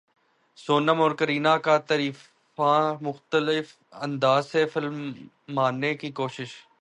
[0.57, 6.53] سونم اور کرینہ کا تعریفاں مختلف انداز سے فلمانے کی کوشش